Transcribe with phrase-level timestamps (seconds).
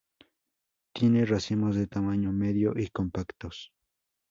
[0.95, 3.71] Tiene racimos de tamaño medio y compactos.